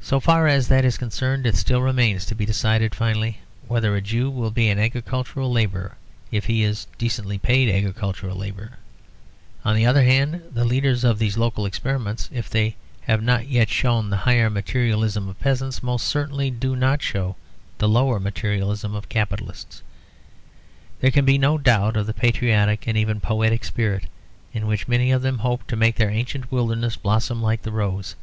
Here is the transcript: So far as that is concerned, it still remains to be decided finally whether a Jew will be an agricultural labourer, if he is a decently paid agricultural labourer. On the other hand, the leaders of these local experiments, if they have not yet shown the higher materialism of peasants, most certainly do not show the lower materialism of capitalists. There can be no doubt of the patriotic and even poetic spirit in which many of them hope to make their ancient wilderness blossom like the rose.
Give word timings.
So 0.00 0.18
far 0.18 0.46
as 0.46 0.68
that 0.68 0.82
is 0.82 0.96
concerned, 0.96 1.44
it 1.44 1.56
still 1.56 1.82
remains 1.82 2.24
to 2.24 2.34
be 2.34 2.46
decided 2.46 2.94
finally 2.94 3.36
whether 3.68 3.94
a 3.94 4.00
Jew 4.00 4.30
will 4.30 4.50
be 4.50 4.70
an 4.70 4.78
agricultural 4.78 5.52
labourer, 5.52 5.98
if 6.30 6.46
he 6.46 6.62
is 6.62 6.86
a 6.86 6.96
decently 6.96 7.36
paid 7.36 7.68
agricultural 7.68 8.34
labourer. 8.34 8.78
On 9.62 9.76
the 9.76 9.84
other 9.84 10.04
hand, 10.04 10.40
the 10.54 10.64
leaders 10.64 11.04
of 11.04 11.18
these 11.18 11.36
local 11.36 11.66
experiments, 11.66 12.30
if 12.32 12.48
they 12.48 12.76
have 13.02 13.22
not 13.22 13.46
yet 13.46 13.68
shown 13.68 14.08
the 14.08 14.16
higher 14.16 14.48
materialism 14.48 15.28
of 15.28 15.38
peasants, 15.38 15.82
most 15.82 16.06
certainly 16.08 16.50
do 16.50 16.74
not 16.74 17.02
show 17.02 17.36
the 17.76 17.90
lower 17.90 18.18
materialism 18.18 18.94
of 18.94 19.10
capitalists. 19.10 19.82
There 21.00 21.10
can 21.10 21.26
be 21.26 21.36
no 21.36 21.58
doubt 21.58 21.94
of 21.98 22.06
the 22.06 22.14
patriotic 22.14 22.86
and 22.86 22.96
even 22.96 23.20
poetic 23.20 23.66
spirit 23.66 24.04
in 24.54 24.66
which 24.66 24.88
many 24.88 25.10
of 25.10 25.20
them 25.20 25.36
hope 25.40 25.66
to 25.66 25.76
make 25.76 25.96
their 25.96 26.08
ancient 26.08 26.50
wilderness 26.50 26.96
blossom 26.96 27.42
like 27.42 27.60
the 27.60 27.72
rose. 27.72 28.14